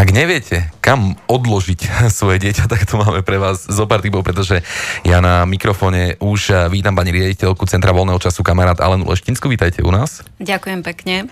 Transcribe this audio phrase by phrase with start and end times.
[0.00, 4.64] Ak neviete, kam odložiť svoje dieťa, tak to máme pre vás zo pár typov, pretože
[5.04, 9.44] ja na mikrofóne už vítam pani riaditeľku Centra voľného času kamarát Alenu Leštinsku.
[9.52, 10.24] Vítajte u nás.
[10.40, 11.28] Ďakujem pekne.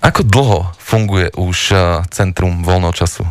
[0.00, 1.76] Ako dlho funguje už
[2.08, 3.28] Centrum voľného času?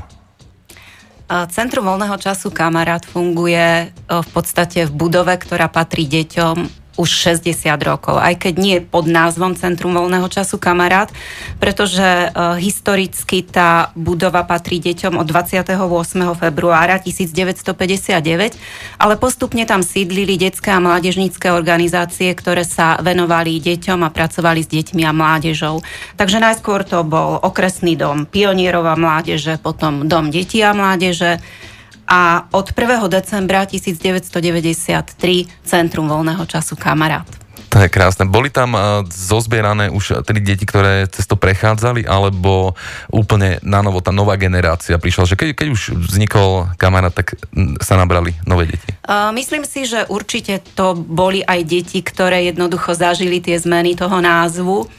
[1.50, 8.20] Centrum voľného času Kamarát funguje v podstate v budove, ktorá patrí deťom už 60 rokov,
[8.20, 11.10] aj keď nie pod názvom Centrum voľného času Kamarát,
[11.58, 15.76] pretože uh, historicky tá budova patrí deťom od 28.
[16.36, 18.56] februára 1959,
[19.00, 24.70] ale postupne tam sídlili detské a mládežnícke organizácie, ktoré sa venovali deťom a pracovali s
[24.70, 25.80] deťmi a mládežou.
[26.20, 31.40] Takže najskôr to bol okresný dom pionierov mládeže, potom dom detí a mládeže,
[32.12, 33.08] a od 1.
[33.08, 35.16] decembra 1993
[35.64, 37.24] Centrum voľného času Kamarát.
[37.72, 38.28] To je krásne.
[38.28, 42.76] Boli tam uh, zozbierané už tri deti, ktoré cez to prechádzali, alebo
[43.08, 47.40] úplne na novo tá nová generácia prišla, že keď, keď už vznikol kamarát, tak
[47.80, 48.92] sa nabrali nové deti?
[49.08, 54.20] Uh, myslím si, že určite to boli aj deti, ktoré jednoducho zažili tie zmeny toho
[54.20, 54.92] názvu.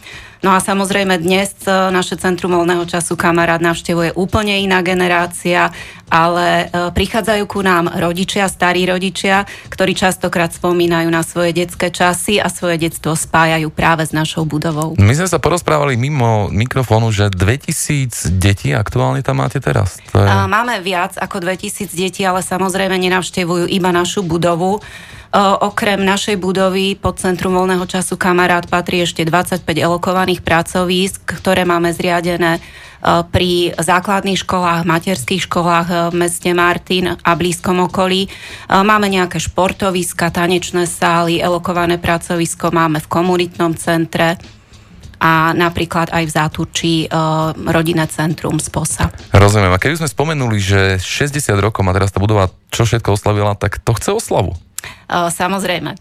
[0.43, 5.71] No a samozrejme dnes e, naše Centrum voľného času kamarát navštevuje úplne iná generácia,
[6.11, 12.43] ale e, prichádzajú ku nám rodičia, starí rodičia, ktorí častokrát spomínajú na svoje detské časy
[12.43, 14.99] a svoje detstvo spájajú práve s našou budovou.
[14.99, 20.03] My sme sa porozprávali mimo mikrofónu, že 2000 detí aktuálne tam máte teraz.
[20.11, 20.27] To je...
[20.27, 24.83] Máme viac ako 2000 detí, ale samozrejme nenavštevujú iba našu budovu.
[25.33, 31.89] Okrem našej budovy pod Centrum voľného času Kamarát patrí ešte 25 elokovaných pracovísk, ktoré máme
[31.89, 32.61] zriadené
[33.03, 38.29] pri základných školách, materských školách v meste Martin a blízkom okolí.
[38.69, 44.37] Máme nejaké športoviska, tanečné sály, elokované pracovisko máme v komunitnom centre
[45.23, 47.09] a napríklad aj v Záturčí e,
[47.71, 49.07] rodinné centrum z POSA.
[49.31, 49.71] Rozumiem.
[49.71, 53.79] A keby sme spomenuli, že 60 rokov má teraz tá budova čo všetko oslavila, tak
[53.79, 54.59] to chce oslavu.
[55.13, 55.93] Samozrejme.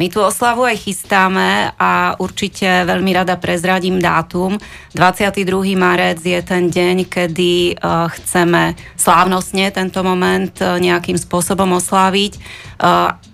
[0.00, 4.56] My tú oslavu aj chystáme a určite veľmi rada prezradím dátum.
[4.96, 5.44] 22.
[5.76, 12.40] marec je ten deň, kedy chceme slávnostne tento moment nejakým spôsobom osláviť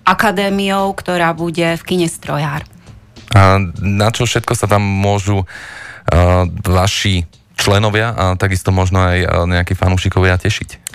[0.02, 2.66] akadémiou, ktorá bude v kine Strojár.
[3.30, 5.46] A na čo všetko sa tam môžu
[6.66, 7.22] vaši
[7.54, 10.90] členovia a takisto možno aj nejakí fanúšikovia tešiť?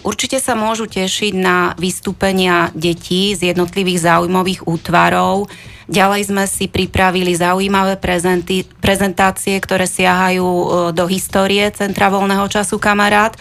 [0.00, 5.52] Určite sa môžu tešiť na vystúpenia detí z jednotlivých záujmových útvarov.
[5.90, 12.78] Ďalej sme si pripravili zaujímavé prezenty, prezentácie, ktoré siahajú e, do histórie Centra voľného času
[12.78, 13.34] Kamarát.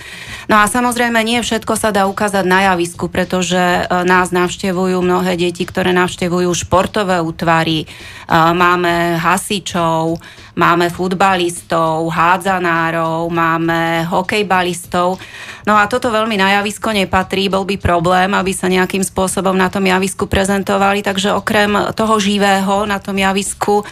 [0.49, 5.37] No a samozrejme nie všetko sa dá ukázať na javisku, pretože e, nás navštevujú mnohé
[5.37, 7.85] deti, ktoré navštevujú športové útvary.
[7.85, 7.87] E,
[8.33, 10.17] máme hasičov,
[10.57, 15.21] máme futbalistov, hádzanárov, máme hokejbalistov.
[15.67, 19.69] No a toto veľmi na javisko nepatrí, bol by problém, aby sa nejakým spôsobom na
[19.69, 23.85] tom javisku prezentovali, takže okrem toho živého na tom javisku e,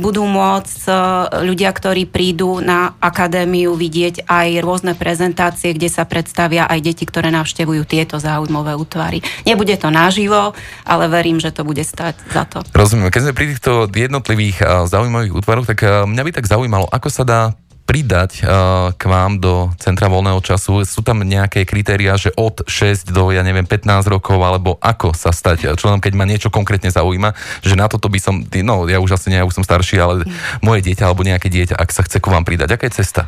[0.00, 0.92] budú môcť e,
[1.44, 7.28] ľudia, ktorí prídu na akadémiu vidieť aj rôzne prezentácie, kde sa predstavia aj deti, ktoré
[7.34, 9.20] navštevujú tieto záujmové útvary.
[9.44, 10.56] Nebude to naživo,
[10.88, 12.64] ale verím, že to bude stať za to.
[12.72, 13.12] Rozumiem.
[13.12, 17.24] Keď sme pri týchto jednotlivých e, zaujímavých útvaroch, tak mňa by tak zaujímalo, ako sa
[17.26, 17.40] dá
[17.90, 20.86] pridať uh, k vám do Centra voľného času?
[20.86, 25.34] Sú tam nejaké kritéria, že od 6 do, ja neviem, 15 rokov, alebo ako sa
[25.34, 27.34] stať členom, keď ma niečo konkrétne zaujíma,
[27.66, 30.22] že na toto by som, no ja už asi nie, ja už som starší, ale
[30.62, 33.26] moje dieťa alebo nejaké dieťa, ak sa chce k vám pridať, aká je cesta?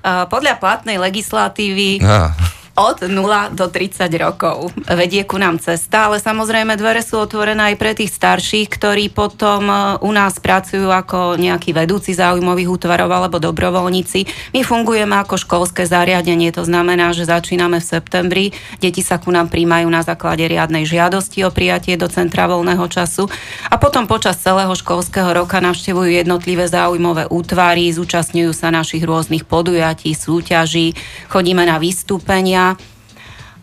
[0.00, 2.00] Uh, podľa platnej legislatívy...
[2.00, 2.32] Ah
[2.72, 4.72] od 0 do 30 rokov.
[4.88, 9.68] Vedie ku nám cesta, ale samozrejme dvere sú otvorené aj pre tých starších, ktorí potom
[9.68, 14.24] e, u nás pracujú ako nejakí vedúci záujmových útvarov alebo dobrovoľníci.
[14.56, 18.44] My fungujeme ako školské zariadenie, to znamená, že začíname v septembri,
[18.80, 23.28] deti sa ku nám príjmajú na základe riadnej žiadosti o prijatie do centra voľného času.
[23.68, 30.16] A potom počas celého školského roka navštevujú jednotlivé záujmové útvary, zúčastňujú sa našich rôznych podujatí,
[30.16, 30.96] súťaží,
[31.28, 32.91] chodíme na vystúpenia dnia.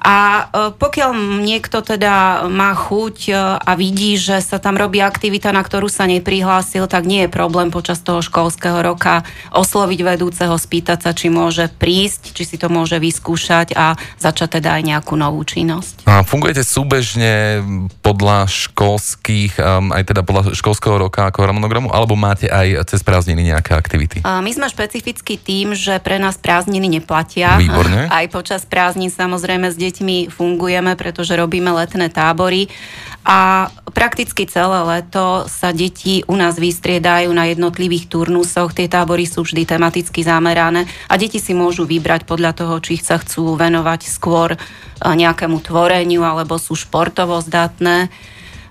[0.09, 1.13] A e, pokiaľ
[1.45, 6.09] niekto teda má chuť e, a vidí, že sa tam robí aktivita, na ktorú sa
[6.09, 9.21] neprihlásil, tak nie je problém počas toho školského roka
[9.53, 14.81] osloviť vedúceho, spýtať sa, či môže prísť, či si to môže vyskúšať a začať teda
[14.81, 16.09] aj nejakú novú činnosť.
[16.09, 17.61] A fungujete súbežne
[18.01, 19.61] podľa školských,
[19.93, 24.25] aj teda podľa školského roka ako harmonogramu, alebo máte aj cez prázdniny nejaké aktivity?
[24.25, 27.61] My sme špecifický tým, že pre nás prázdniny neplatia.
[27.61, 28.09] Výborne.
[28.09, 32.71] Aj počas prázdnin samozrejme s deťmi fungujeme, pretože robíme letné tábory
[33.27, 38.71] a prakticky celé leto sa deti u nás vystriedajú na jednotlivých turnusoch.
[38.71, 43.19] Tie tábory sú vždy tematicky zamerané a deti si môžu vybrať podľa toho, či sa
[43.19, 44.57] chcú venovať skôr e,
[45.03, 48.07] nejakému tvoreniu alebo sú športovo zdatné.
[48.07, 48.09] E,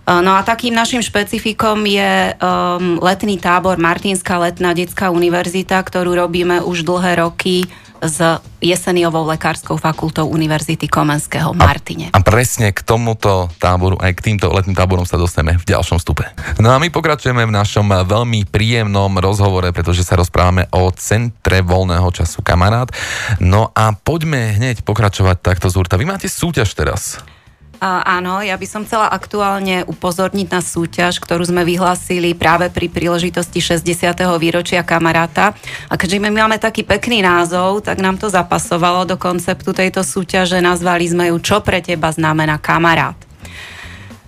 [0.09, 6.65] no a takým našim špecifikom je um, letný tábor Martinská letná detská univerzita, ktorú robíme
[6.65, 7.69] už dlhé roky
[8.03, 12.11] s Jeseniovou lekárskou fakultou Univerzity Komenského Martine.
[12.11, 15.99] A, a presne k tomuto táboru, aj k týmto letným táborom sa dostaneme v ďalšom
[16.03, 16.27] stupe.
[16.59, 22.11] No a my pokračujeme v našom veľmi príjemnom rozhovore, pretože sa rozprávame o centre voľného
[22.11, 22.91] času kamarát.
[23.39, 27.23] No a poďme hneď pokračovať takto z Vy máte súťaž teraz.
[27.79, 32.91] Uh, áno, ja by som chcela aktuálne upozorniť na súťaž, ktorú sme vyhlásili práve pri
[32.91, 34.19] príležitosti 60.
[34.43, 35.55] výročia kamaráta.
[35.87, 40.59] A keďže my máme taký pekný názov, tak nám to zapasovalo do konceptu tejto súťaže.
[40.59, 43.15] Nazvali sme ju Čo pre teba znamená kamarát.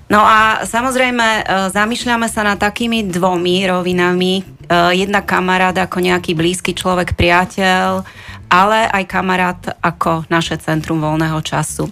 [0.06, 4.46] No a samozrejme, zamýšľame sa nad takými dvomi rovinami.
[4.94, 8.06] Jedna kamarát ako nejaký blízky človek, priateľ,
[8.50, 11.86] ale aj kamarát ako naše centrum voľného času.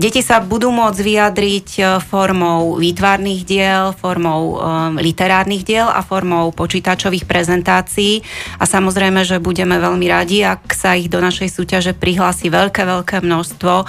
[0.00, 6.48] Deti sa budú môcť vyjadriť e, formou výtvarných diel, formou um, literárnych diel a formou
[6.56, 8.24] počítačových prezentácií.
[8.56, 13.20] A samozrejme, že budeme veľmi radi, ak sa ich do našej súťaže prihlási veľké, veľké
[13.20, 13.84] množstvo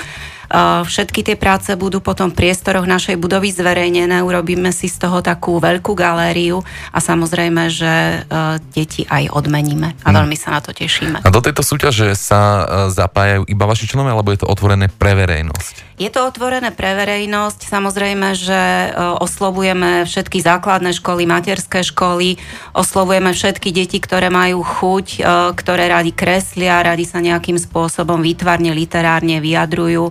[0.83, 5.57] všetky tie práce budú potom v priestoroch našej budovy zverejnené, urobíme si z toho takú
[5.63, 6.59] veľkú galériu
[6.91, 10.15] a samozrejme, že eh, deti aj odmeníme a hm.
[10.15, 11.23] veľmi sa na to tešíme.
[11.23, 12.61] A do tejto súťaže sa eh,
[12.91, 15.91] zapájajú iba vaši členovia, alebo je to otvorené pre verejnosť?
[16.01, 17.69] Je to otvorené pre verejnosť.
[17.69, 18.89] Samozrejme, že
[19.21, 22.41] oslovujeme všetky základné školy, materské školy,
[22.73, 25.21] oslovujeme všetky deti, ktoré majú chuť,
[25.53, 30.09] ktoré radi kreslia, radi sa nejakým spôsobom výtvarne, literárne vyjadrujú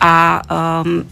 [0.00, 0.40] a
[0.80, 1.04] um,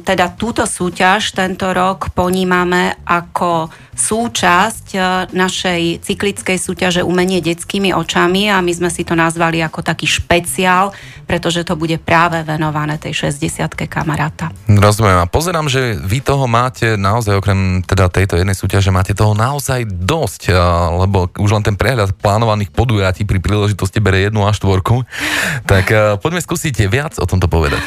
[0.00, 4.98] teda túto súťaž tento rok ponímame ako súčasť e,
[5.36, 10.96] našej cyklickej súťaže Umenie detskými očami a my sme si to nazvali ako taký špeciál,
[11.28, 14.48] pretože to bude práve venované tej 60 kamaráta.
[14.64, 19.36] Rozumiem a pozerám, že vy toho máte naozaj okrem teda tejto jednej súťaže máte toho
[19.36, 20.56] naozaj dosť,
[21.04, 25.04] lebo už len ten prehľad plánovaných podujatí pri príležitosti bere jednu a štvorku.
[25.68, 27.84] Tak poďme skúsiť viac o tomto povedať.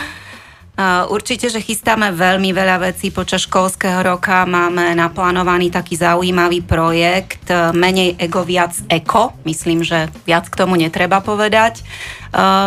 [1.14, 4.42] Určite, že chystáme veľmi veľa vecí počas školského roka.
[4.50, 9.38] Máme naplánovaný taký zaujímavý projekt e, Menej ego, viac eko.
[9.46, 11.78] Myslím, že viac k tomu netreba povedať.
[11.78, 11.84] E,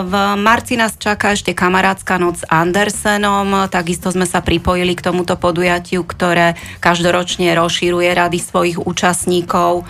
[0.06, 3.67] v marci nás čaká ešte kamarátska noc s Andersenom.
[3.67, 9.82] Takisto sme sa pripojili k tomuto podujatiu, ktoré každoročne rozširuje rady svojich účastníkov.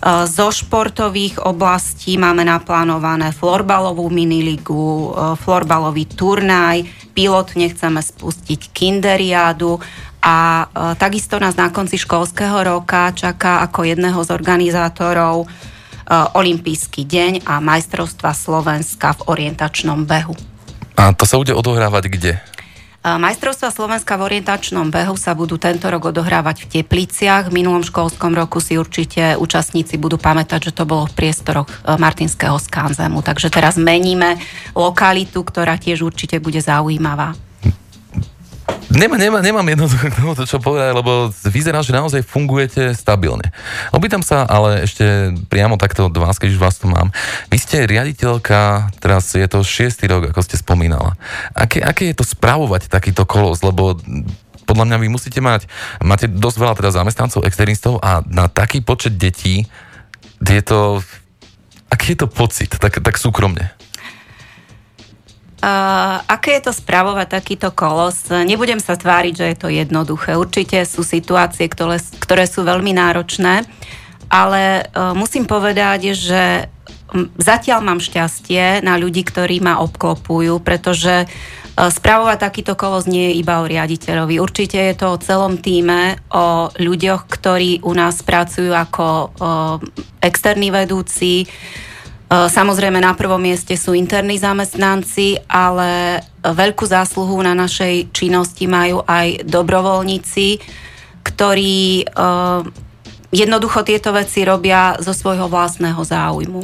[0.00, 9.76] E, zo športových oblastí máme naplánované florbalovú miniligu, florbalový turnaj, pilotne chceme spustiť kinderiádu
[10.24, 10.64] a e,
[10.96, 15.44] takisto nás na konci školského roka čaká ako jedného z organizátorov
[16.10, 20.34] Olympijský deň a majstrovstva Slovenska v orientačnom behu.
[20.98, 22.32] A to sa bude odohrávať kde?
[23.00, 27.48] Majstrovstva Slovenska v orientačnom behu sa budú tento rok odohrávať v Tepliciach.
[27.48, 31.96] V minulom školskom roku si určite účastníci budú pamätať, že to bolo v priestoroch e,
[31.96, 33.24] Martinského skanzemu.
[33.24, 34.36] Takže teraz meníme
[34.76, 37.32] lokalitu, ktorá tiež určite bude zaujímavá.
[38.90, 43.54] Nemá, nemá, nemám jednoducho k tomu to, čo povedať, lebo vyzerá, že naozaj fungujete stabilne.
[43.94, 47.14] Opýtam sa, ale ešte priamo takto od vás, keď už vás tu mám.
[47.54, 51.14] Vy ste riaditeľka, teraz je to šiestý rok, ako ste spomínala.
[51.54, 53.94] Aké, aké je to spravovať takýto kolos, lebo
[54.66, 55.70] podľa mňa vy musíte mať,
[56.02, 59.70] máte dosť veľa teda zamestnancov, externistov a na taký počet detí
[60.42, 60.98] je to,
[61.94, 63.70] aký je to pocit, tak, tak súkromne?
[65.60, 68.32] Aké je to spravovať takýto kolos?
[68.32, 70.32] Nebudem sa tváriť, že je to jednoduché.
[70.32, 73.68] Určite sú situácie, ktoré, ktoré sú veľmi náročné,
[74.32, 76.72] ale uh, musím povedať, že
[77.36, 83.44] zatiaľ mám šťastie na ľudí, ktorí ma obklopujú, pretože uh, spravovať takýto kolos nie je
[83.44, 84.40] iba o riaditeľovi.
[84.40, 89.76] Určite je to o celom týme, o ľuďoch, ktorí u nás pracujú ako uh,
[90.24, 91.89] externí vedúci, E,
[92.30, 99.42] samozrejme na prvom mieste sú interní zamestnanci, ale veľkú zásluhu na našej činnosti majú aj
[99.42, 100.62] dobrovoľníci,
[101.26, 102.04] ktorí e,
[103.34, 106.62] jednoducho tieto veci robia zo svojho vlastného záujmu.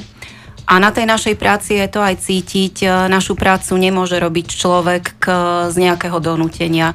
[0.71, 2.87] A na tej našej práci je to aj cítiť.
[2.87, 5.27] E, našu prácu nemôže robiť človek
[5.67, 6.95] z nejakého donútenia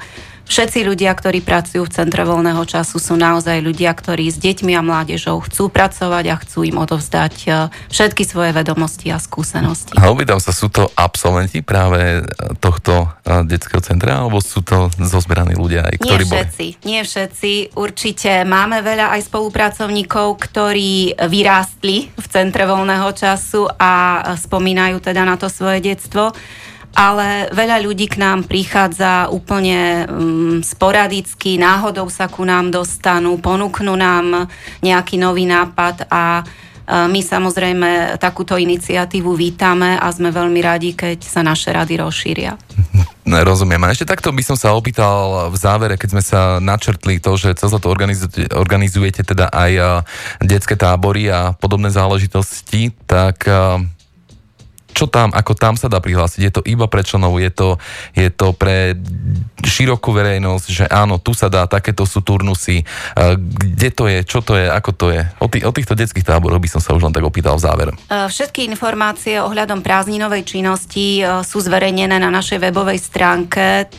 [0.52, 4.84] Všetci ľudia, ktorí pracujú v Centre voľného času, sú naozaj ľudia, ktorí s deťmi a
[4.84, 9.96] mládežou chcú pracovať a chcú im odovzdať e, všetky svoje vedomosti a skúsenosti.
[9.96, 12.22] A opýtam sa, sú to absolventi práve e,
[12.60, 16.84] tohto e, detského centra, alebo sú to zozberaní ľudia, aj, ktorí nie všetci, boli?
[16.84, 17.52] Nie všetci.
[17.80, 25.40] Určite máme veľa aj spolupracovníkov, ktorí vyrástli v Centre voľného času a spomínajú teda na
[25.40, 26.36] to svoje detstvo
[26.92, 33.96] ale veľa ľudí k nám prichádza úplne um, sporadicky, náhodou sa ku nám dostanú, ponúknú
[33.96, 34.52] nám
[34.84, 41.20] nejaký nový nápad a uh, my samozrejme takúto iniciatívu vítame a sme veľmi radi, keď
[41.24, 42.54] sa naše rady rozšíria.
[43.32, 43.80] Rozumiem.
[43.88, 47.56] A ešte takto by som sa opýtal v závere, keď sme sa načrtli to, že
[47.56, 49.88] cez to organizujete, organizujete teda aj uh,
[50.44, 53.80] detské tábory a podobné záležitosti, tak uh,
[54.92, 56.42] čo tam, ako tam sa dá prihlásiť?
[56.44, 57.80] Je to iba pre členov, je to,
[58.14, 58.94] je to pre
[59.64, 62.84] širokú verejnosť, že áno, tu sa dá, takéto sú turnusy,
[63.38, 65.22] kde to je, čo to je, ako to je?
[65.40, 67.92] O, tý, o týchto detských táboroch by som sa už len tak opýtal v závere.
[68.10, 73.90] Všetky informácie ohľadom prázdninovej činnosti sú zverejnené na našej webovej stránke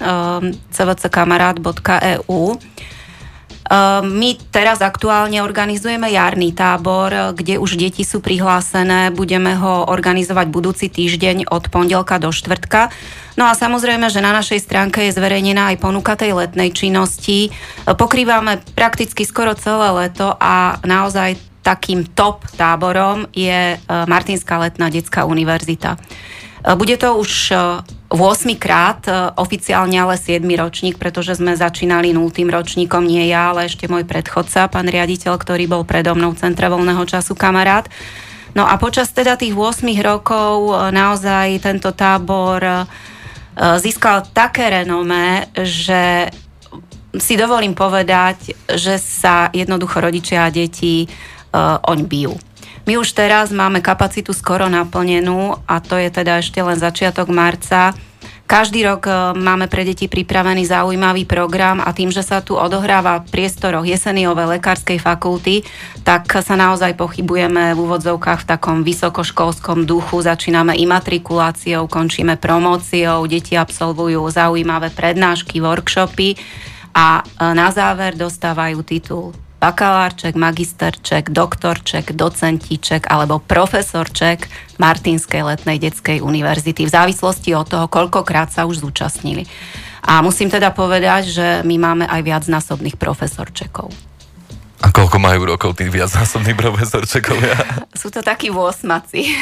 [0.71, 2.43] cvckamarát.eu.
[3.71, 9.15] Ehm, my teraz aktuálne organizujeme jarný tábor, kde už deti sú prihlásené.
[9.15, 12.91] Budeme ho organizovať budúci týždeň od pondelka do štvrtka.
[13.39, 17.49] No a samozrejme, že na našej stránke je zverejnená aj ponuka tej letnej činnosti.
[17.89, 25.25] Pokrývame prakticky skoro celé leto a naozaj takým top táborom je e, Martinská letná detská
[25.25, 25.97] univerzita.
[26.63, 27.53] E, bude to už
[28.09, 32.31] 8 krát, e, oficiálne ale 7 ročník, pretože sme začínali 0.
[32.31, 36.71] ročníkom, nie ja, ale ešte môj predchodca, pán riaditeľ, ktorý bol predo mnou v Centre
[36.71, 37.91] voľného času kamarát.
[38.53, 42.85] No a počas teda tých 8 rokov naozaj tento tábor
[43.57, 46.29] získal také renomé, že
[47.17, 51.09] si dovolím povedať, že sa jednoducho rodičia a deti
[51.85, 52.37] oň bijú.
[52.83, 57.95] My už teraz máme kapacitu skoro naplnenú a to je teda ešte len začiatok marca.
[58.51, 63.23] Každý rok e, máme pre deti pripravený zaujímavý program a tým, že sa tu odohráva
[63.23, 65.63] v priestoroch Jeseniovej lekárskej fakulty,
[66.03, 70.19] tak sa naozaj pochybujeme v úvodzovkách v takom vysokoškolskom duchu.
[70.21, 76.35] Začíname imatrikuláciou, končíme promóciou, deti absolvujú zaujímavé prednášky, workshopy
[76.99, 84.51] a e, na záver dostávajú titul bakalárček, magisterček, doktorček, docentíček alebo profesorček
[84.83, 89.47] Martinskej letnej detskej univerzity v závislosti od toho, koľkokrát sa už zúčastnili.
[90.03, 93.95] A musím teda povedať, že my máme aj viacnásobných profesorčekov.
[94.83, 97.59] A koľko majú rokov tí viacnásobní profesorčekovia?
[97.91, 99.35] Sú to takí vôsmaci.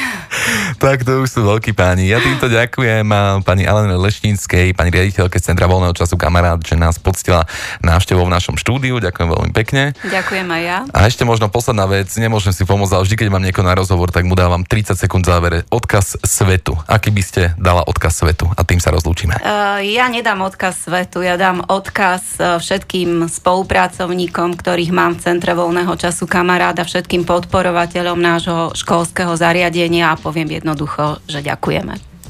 [0.80, 2.08] tak to už sú veľkí páni.
[2.08, 3.04] Ja týmto ďakujem
[3.44, 7.44] pani Alene Leštínskej, pani riaditeľke Centra voľného času kamarát, že nás poctila
[7.84, 9.04] návštevou v našom štúdiu.
[9.04, 9.92] Ďakujem veľmi pekne.
[10.00, 10.78] Ďakujem aj ja.
[10.96, 14.08] A ešte možno posledná vec, nemôžem si pomôcť, ale vždy, keď mám nieko na rozhovor,
[14.08, 15.68] tak mu dávam 30 sekúnd závere.
[15.68, 16.72] Odkaz svetu.
[16.88, 18.48] Aký by ste dala odkaz svetu?
[18.56, 19.36] A tým sa rozlúčime.
[19.44, 25.66] Uh, ja nedám odkaz svetu, ja dám odkaz uh, všetkým spolupracovníkom, ktorých mám v Centre
[25.66, 32.09] voľného času kamaráda, všetkým podporovateľom nášho školského zariadenia a poviem jednoducho, že ďakujeme.